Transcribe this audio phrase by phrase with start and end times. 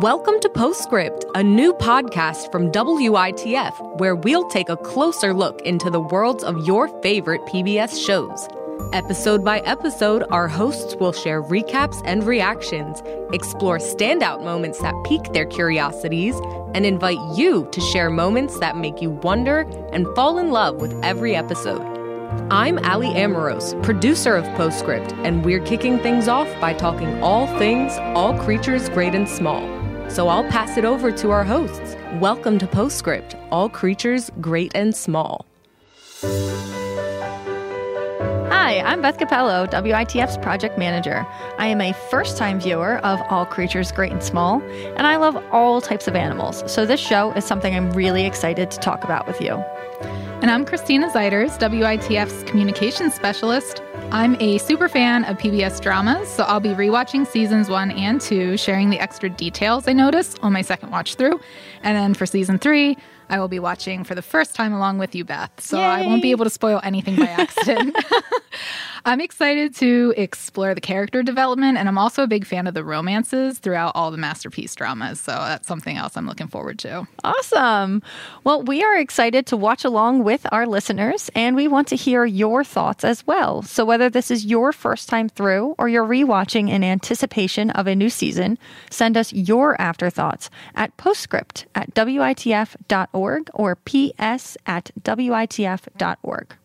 [0.00, 5.88] Welcome to Postscript, a new podcast from WITF, where we'll take a closer look into
[5.88, 8.46] the worlds of your favorite PBS shows.
[8.92, 13.02] Episode by episode, our hosts will share recaps and reactions,
[13.32, 16.34] explore standout moments that pique their curiosities,
[16.74, 19.60] and invite you to share moments that make you wonder
[19.94, 21.80] and fall in love with every episode.
[22.50, 27.96] I'm Ali Amoros, producer of Postscript, and we're kicking things off by talking all things,
[28.14, 29.85] all creatures great and small.
[30.08, 31.96] So I'll pass it over to our hosts.
[32.14, 35.44] Welcome to Postscript, all creatures great and small.
[38.48, 41.26] Hi, I'm Beth Cappello, WITF's project manager.
[41.58, 44.62] I am a first time viewer of All Creatures Great and Small,
[44.96, 46.64] and I love all types of animals.
[46.66, 49.62] So this show is something I'm really excited to talk about with you.
[50.42, 53.80] And I'm Christina Zeiders, WITF's communications specialist.
[54.10, 58.58] I'm a super fan of PBS dramas, so I'll be rewatching seasons one and two,
[58.58, 61.40] sharing the extra details I noticed on my second watch through.
[61.82, 65.14] And then for season three, I will be watching for the first time along with
[65.14, 65.50] you, Beth.
[65.58, 65.84] So Yay.
[65.84, 67.96] I won't be able to spoil anything by accident.
[69.04, 72.82] I'm excited to explore the character development, and I'm also a big fan of the
[72.82, 75.20] romances throughout all the masterpiece dramas.
[75.20, 77.06] So that's something else I'm looking forward to.
[77.22, 78.02] Awesome.
[78.42, 82.24] Well, we are excited to watch along with our listeners, and we want to hear
[82.24, 83.62] your thoughts as well.
[83.62, 87.94] So whether this is your first time through or you're rewatching in anticipation of a
[87.94, 88.58] new season,
[88.90, 96.56] send us your afterthoughts at postscript at witf.org or ps at witf.org.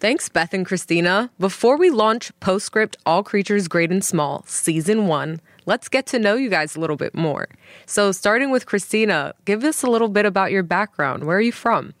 [0.00, 1.30] Thanks, Beth and Christina.
[1.40, 6.36] Before we launch Postscript All Creatures Great and Small, Season 1, let's get to know
[6.36, 7.48] you guys a little bit more.
[7.84, 11.24] So, starting with Christina, give us a little bit about your background.
[11.24, 11.94] Where are you from?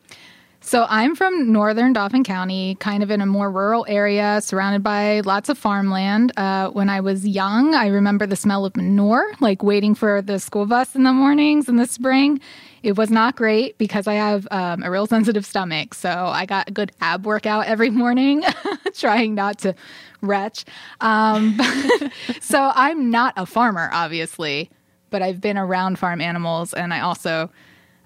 [0.68, 5.20] So I'm from northern Dauphin County, kind of in a more rural area, surrounded by
[5.20, 6.30] lots of farmland.
[6.36, 10.38] Uh, when I was young, I remember the smell of manure, like waiting for the
[10.38, 12.38] school bus in the mornings in the spring.
[12.82, 15.94] It was not great because I have um, a real sensitive stomach.
[15.94, 18.44] So I got a good ab workout every morning,
[18.94, 19.74] trying not to
[20.20, 20.66] retch.
[21.00, 21.58] Um,
[22.42, 24.68] so I'm not a farmer, obviously,
[25.08, 27.50] but I've been around farm animals and I also.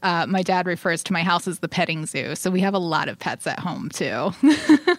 [0.03, 2.35] Uh, my dad refers to my house as the petting zoo.
[2.35, 4.33] So we have a lot of pets at home too.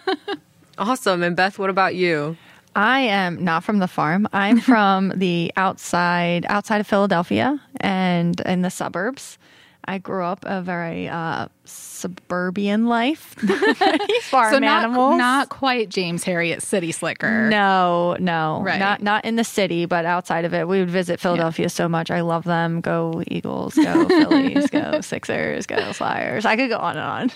[0.77, 1.23] awesome.
[1.23, 2.37] And Beth, what about you?
[2.75, 4.27] I am not from the farm.
[4.33, 9.37] I'm from the outside outside of Philadelphia and in the suburbs.
[9.85, 13.35] I grew up a very uh, suburban life.
[14.23, 15.17] Farm so not, animals.
[15.17, 17.49] Not quite James Herriot City Slicker.
[17.49, 18.61] No, no.
[18.63, 18.79] Right.
[18.79, 20.67] Not not in the city, but outside of it.
[20.67, 21.69] We would visit Philadelphia yeah.
[21.69, 22.11] so much.
[22.11, 22.81] I love them.
[22.81, 26.45] Go Eagles, go Phillies, go Sixers, go Flyers.
[26.45, 27.31] I could go on and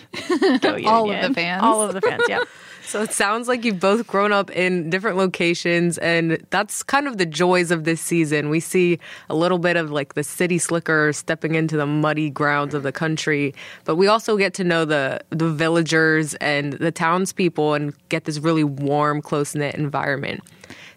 [0.48, 0.60] on.
[0.60, 1.64] Go All of the fans.
[1.64, 2.48] All of the fans, yep.
[2.88, 7.18] So it sounds like you've both grown up in different locations, and that's kind of
[7.18, 8.50] the joys of this season.
[8.50, 8.98] We see
[9.30, 12.94] a little bit of like the city slicker stepping into the muddy grounds of the
[12.94, 13.54] country,
[13.84, 18.40] but we also get to know the the villagers and the townspeople and get this
[18.40, 20.42] really warm, close knit environment.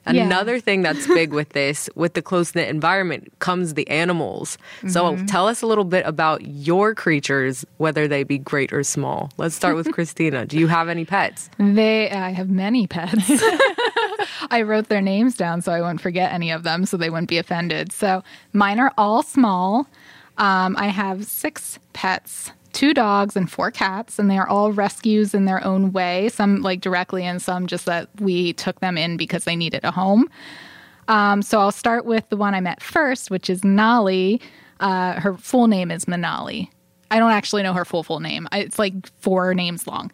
[0.07, 0.25] Yeah.
[0.25, 4.57] Another thing that's big with this, with the close knit environment, comes the animals.
[4.79, 4.89] Mm-hmm.
[4.89, 9.31] So tell us a little bit about your creatures, whether they be great or small.
[9.37, 10.47] Let's start with Christina.
[10.47, 11.51] Do you have any pets?
[11.59, 13.31] They, I have many pets.
[14.51, 17.29] I wrote their names down so I wouldn't forget any of them, so they wouldn't
[17.29, 17.93] be offended.
[17.93, 18.23] So
[18.53, 19.87] mine are all small.
[20.39, 25.35] Um, I have six pets two dogs and four cats, and they are all rescues
[25.35, 26.29] in their own way.
[26.29, 29.91] Some like directly, and some just that we took them in because they needed a
[29.91, 30.29] home.
[31.09, 34.41] Um, so I'll start with the one I met first, which is Nolly.
[34.79, 36.69] Uh, her full name is Manali.
[37.11, 38.47] I don't actually know her full full name.
[38.53, 40.13] It's like four names long.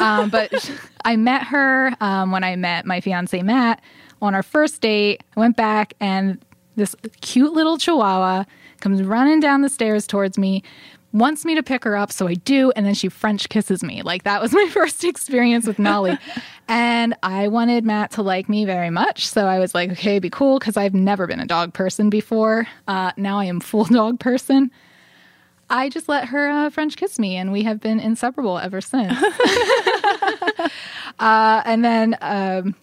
[0.00, 0.70] Um, but
[1.04, 3.80] I met her um, when I met my fiance Matt
[4.20, 5.22] on our first date.
[5.36, 8.44] I went back and this cute little Chihuahua
[8.80, 10.62] comes running down the stairs towards me
[11.12, 14.02] wants me to pick her up, so I do, and then she French kisses me.
[14.02, 16.18] Like that was my first experience with Nolly.
[16.68, 20.30] and I wanted Matt to like me very much, so I was like, okay, be
[20.30, 22.66] cool, because I've never been a dog person before.
[22.88, 24.70] Uh, now I am full dog person.
[25.70, 29.12] I just let her uh, French kiss me, and we have been inseparable ever since.
[31.18, 32.74] uh, and then um,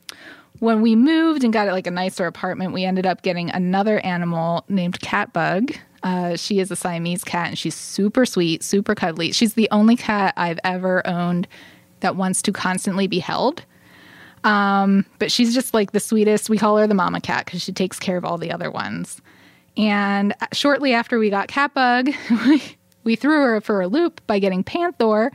[0.58, 4.66] when we moved and got like a nicer apartment, we ended up getting another animal
[4.70, 5.78] named Catbug.
[6.04, 9.32] Uh, she is a Siamese cat and she's super sweet, super cuddly.
[9.32, 11.48] She's the only cat I've ever owned
[12.00, 13.64] that wants to constantly be held.
[14.44, 16.50] Um, but she's just like the sweetest.
[16.50, 19.22] We call her the mama cat because she takes care of all the other ones.
[19.76, 22.14] And shortly after we got Catbug,
[22.48, 25.32] we, we threw her for a loop by getting Panther.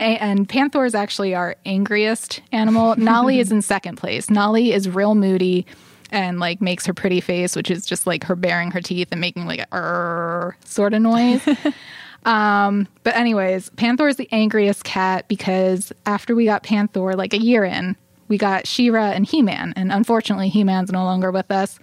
[0.00, 2.96] And Panther is actually our angriest animal.
[2.96, 4.30] Nolly is in second place.
[4.30, 5.66] Nolly is real moody
[6.14, 9.20] and like makes her pretty face, which is just like her baring her teeth and
[9.20, 11.42] making like a sort of noise.
[12.24, 17.42] um, but anyways, Panther is the angriest cat because after we got Panther, like a
[17.42, 17.96] year in,
[18.28, 21.78] we got She-Ra and He Man, and unfortunately, He Man's no longer with us.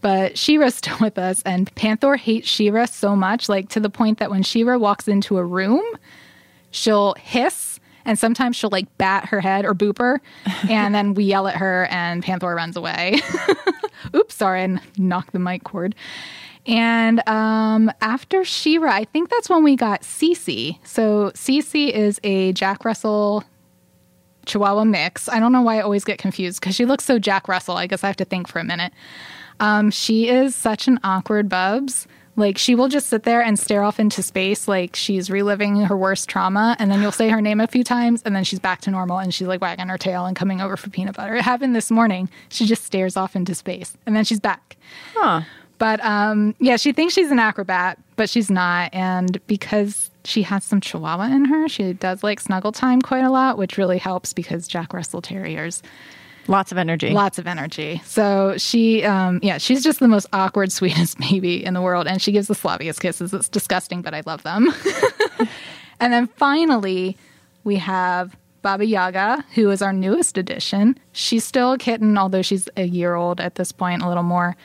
[0.00, 4.18] But She-Ra's still with us, and Panther hates She-Ra so much, like to the point
[4.18, 5.84] that when She-Ra walks into a room,
[6.70, 7.73] she'll hiss
[8.04, 10.20] and sometimes she'll like bat her head or boop her
[10.68, 13.18] and then we yell at her and panther runs away.
[14.14, 15.94] Oops sorry and knock the mic cord.
[16.66, 20.78] And um, after She-Ra i think that's when we got Cece.
[20.84, 23.44] so Cece is a jack russell
[24.46, 25.28] chihuahua mix.
[25.28, 27.76] I don't know why i always get confused because she looks so jack russell.
[27.76, 28.92] I guess i have to think for a minute.
[29.60, 32.06] Um, she is such an awkward bubs
[32.36, 35.96] like she will just sit there and stare off into space like she's reliving her
[35.96, 38.80] worst trauma and then you'll say her name a few times and then she's back
[38.82, 41.36] to normal and she's like wagging her tail and coming over for peanut butter.
[41.36, 42.28] It happened this morning.
[42.48, 44.76] She just stares off into space and then she's back.
[45.14, 45.42] Huh.
[45.78, 48.94] But um, yeah, she thinks she's an acrobat, but she's not.
[48.94, 53.30] And because she has some chihuahua in her, she does like snuggle time quite a
[53.30, 55.82] lot, which really helps because Jack Russell Terriers
[56.46, 57.10] Lots of energy.
[57.10, 58.02] Lots of energy.
[58.04, 62.06] So she, um, yeah, she's just the most awkward, sweetest baby in the world.
[62.06, 63.32] And she gives the slobbiest kisses.
[63.32, 64.68] It's disgusting, but I love them.
[66.00, 67.16] and then finally,
[67.64, 70.98] we have Baba Yaga, who is our newest addition.
[71.12, 74.56] She's still a kitten, although she's a year old at this point, a little more.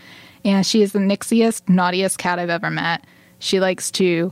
[0.46, 3.06] And she is the nixiest, naughtiest cat I've ever met.
[3.40, 4.32] She likes to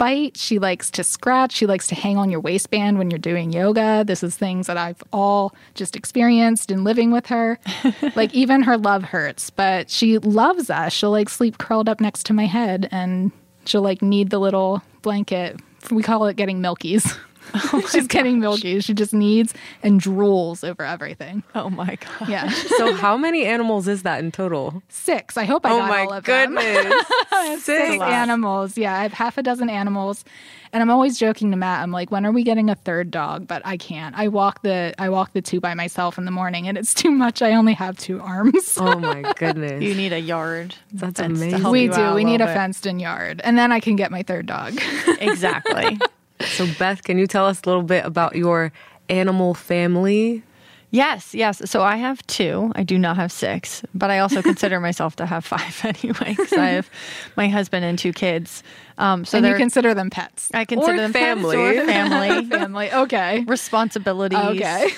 [0.00, 0.34] bite.
[0.38, 1.52] She likes to scratch.
[1.52, 4.02] She likes to hang on your waistband when you're doing yoga.
[4.02, 7.58] This is things that I've all just experienced in living with her.
[8.16, 10.94] like even her love hurts, but she loves us.
[10.94, 13.30] She'll like sleep curled up next to my head and
[13.66, 15.60] she'll like need the little blanket.
[15.90, 17.14] We call it getting milkies.
[17.54, 18.80] Oh She's getting milky.
[18.80, 21.42] She just needs and drools over everything.
[21.54, 22.28] Oh my god.
[22.28, 22.48] Yeah.
[22.78, 24.82] so how many animals is that in total?
[24.88, 25.36] Six.
[25.36, 27.04] I hope I oh got all of goodness.
[27.30, 27.60] them.
[27.60, 28.76] Six animals.
[28.76, 30.24] Yeah, I have half a dozen animals.
[30.72, 31.82] And I'm always joking to Matt.
[31.82, 33.48] I'm like, when are we getting a third dog?
[33.48, 34.16] But I can't.
[34.16, 37.10] I walk the I walk the two by myself in the morning, and it's too
[37.10, 37.42] much.
[37.42, 38.78] I only have two arms.
[38.78, 39.82] Oh my goodness!
[39.82, 40.76] You need a yard.
[40.92, 41.62] That's fence to amazing.
[41.62, 42.14] help we do.
[42.14, 44.78] We need a fenced in yard, and then I can get my third dog.
[45.18, 45.98] Exactly.
[46.46, 48.72] So Beth, can you tell us a little bit about your
[49.08, 50.42] animal family?
[50.90, 51.62] Yes, yes.
[51.70, 52.72] So I have two.
[52.74, 56.52] I do not have six, but I also consider myself to have five anyway because
[56.52, 56.90] I have
[57.36, 58.62] my husband and two kids.
[58.98, 60.50] Um, so and you consider them pets.
[60.52, 61.56] I consider Or them pets family.
[61.56, 62.46] or family.
[62.46, 62.90] Family.
[63.04, 63.44] Okay.
[63.46, 64.88] Responsibilities, Okay.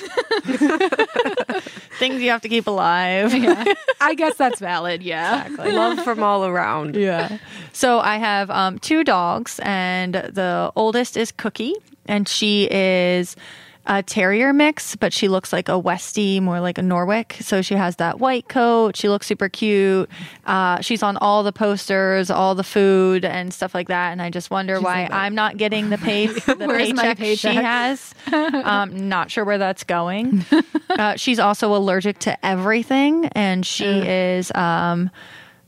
[1.99, 3.35] things you have to keep alive.
[3.35, 3.65] yeah.
[4.01, 5.03] I guess that's valid.
[5.03, 5.47] Yeah.
[5.59, 6.97] Love from all around.
[6.97, 7.39] Yeah.
[7.73, 11.75] So I have um, two dogs, and the oldest is Cookie,
[12.07, 13.37] and she is
[13.87, 17.37] a terrier mix, but she looks like a Westie, more like a Norwich.
[17.41, 18.97] So she has that white coat.
[18.97, 20.09] She looks super cute.
[20.47, 24.13] Uh, she's on all the posters, all the food, and stuff like that.
[24.13, 27.65] And I just wonder why I'm not getting the pay the my paycheck, she paycheck?
[27.65, 28.15] has.
[28.63, 30.45] Um, not sure where that's going.
[30.93, 34.53] Uh, she's also allergic to everything, and she is.
[34.55, 35.11] Um,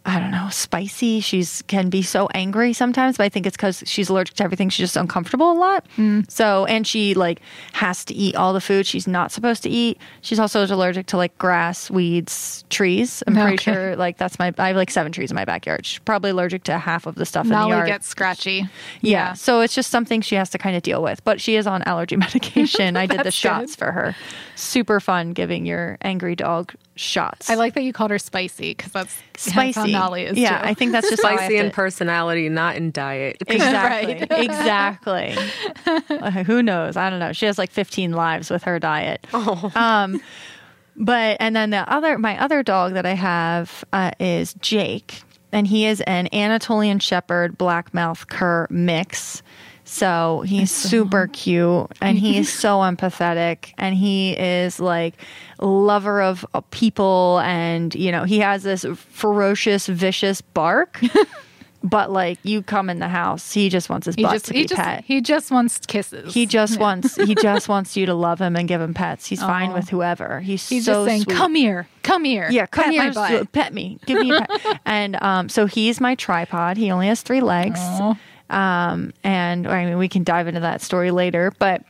[0.07, 1.21] I don't know, spicy.
[1.21, 4.69] She's can be so angry sometimes, but I think it's because she's allergic to everything.
[4.69, 5.87] She's just uncomfortable a lot.
[5.97, 6.21] Hmm.
[6.29, 7.41] So, and she like
[7.73, 9.99] has to eat all the food she's not supposed to eat.
[10.21, 13.23] She's also allergic to like grass, weeds, trees.
[13.27, 13.73] I'm pretty Okay.
[13.73, 14.53] sure like that's my.
[14.59, 15.87] I have like seven trees in my backyard.
[15.87, 17.87] She's probably allergic to half of the stuff in the yard.
[17.87, 18.69] gets scratchy.
[19.01, 19.33] Yeah.
[19.33, 21.25] So it's just something she has to kind of deal with.
[21.25, 22.99] But she is on allergy medication.
[22.99, 23.79] I did the shots good.
[23.87, 24.15] for her.
[24.55, 27.51] Super fun giving your angry dog shots.
[27.51, 29.93] I like that you called her spicy because that's that's spicy.
[29.93, 30.37] how Nolly is.
[30.39, 30.69] yeah, too.
[30.69, 33.37] I think that's just how I have Spicy in to- personality, not in diet.
[33.47, 34.27] Exactly.
[34.45, 35.37] Exactly.
[35.87, 36.97] Uh, who knows?
[36.97, 37.33] I don't know.
[37.33, 39.27] She has like 15 lives with her diet.
[39.75, 40.21] Um,
[40.97, 45.23] but and then the other, my other dog that I have uh, is Jake,
[45.53, 49.43] and he is an Anatolian Shepherd Black Mouth Cur mix.
[49.85, 55.15] So he's super cute and he is so empathetic and he is like
[55.61, 61.01] lover of uh, people and you know he has this ferocious vicious bark
[61.85, 64.55] but like you come in the house he just wants his he butt just to
[64.55, 66.33] he be just pet he just wants kisses.
[66.35, 69.41] he just wants he just wants you to love him and give him pets he's
[69.41, 71.37] fine with whoever he's, He's so just saying, sweet.
[71.37, 74.41] "Come here, come here, yeah, come pet here, my butt." pet me, give me a
[74.41, 74.81] pet.
[74.87, 76.77] and um, so he's my tripod.
[76.79, 77.79] He only has three legs.
[77.81, 78.15] Aw.
[78.51, 81.83] Um, and I mean, we can dive into that story later, but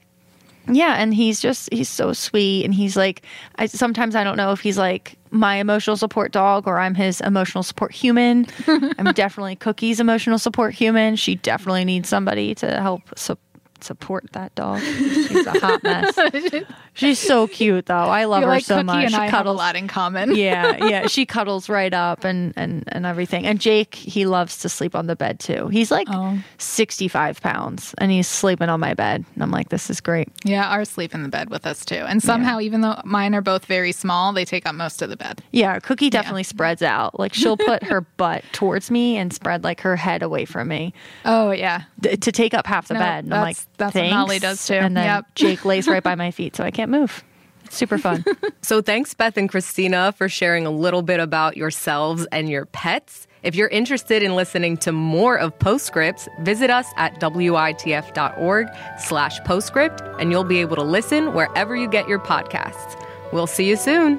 [0.67, 3.23] yeah, and he's just he's so sweet, and he's like,
[3.57, 7.21] I sometimes I don't know if he's like my emotional support dog or I'm his
[7.21, 8.47] emotional support human.
[8.67, 11.17] I'm definitely Cookie's emotional support human.
[11.17, 13.37] She definitely needs somebody to help su-
[13.85, 14.81] support that dog.
[14.83, 16.19] She's a hot mess.
[16.95, 17.95] She's so cute though.
[17.95, 19.11] I love feel her like so Cookie much.
[19.11, 20.35] She I have a lot in common.
[20.37, 21.07] yeah, yeah.
[21.07, 23.47] She cuddles right up and and and everything.
[23.47, 25.69] And Jake, he loves to sleep on the bed too.
[25.69, 26.39] He's like Oh.
[26.59, 29.25] 65 pounds and he's sleeping on my bed.
[29.35, 30.29] And I'm like, this is great.
[30.45, 31.97] Yeah, ours sleep in the bed with us too.
[31.97, 35.17] And somehow, even though mine are both very small, they take up most of the
[35.17, 35.43] bed.
[35.53, 37.19] Yeah, Cookie definitely spreads out.
[37.19, 40.93] Like she'll put her butt towards me and spread like her head away from me
[41.25, 43.25] Oh yeah, th- to take up half the No, bed.
[43.25, 44.75] And I'm like, that's- that's what Molly does, too.
[44.75, 45.27] And then Yep.
[45.35, 47.23] Jake lays right by my feet, so I can't move.
[47.65, 48.25] It's super fun.
[48.63, 53.27] So thanks, Beth and Christina, for sharing a little bit about yourselves and your pets.
[53.43, 60.01] If you're interested in listening to more of Postscripts, visit us at witf.org slash postscript,
[60.19, 62.99] and you'll be able to listen wherever you get your podcasts.
[63.35, 64.19] We'll see you soon.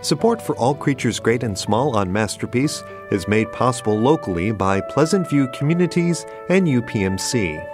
[0.00, 5.30] Support for All Creatures Great and Small on Masterpiece is made possible locally by Pleasant
[5.30, 7.64] View Communities and UPMC.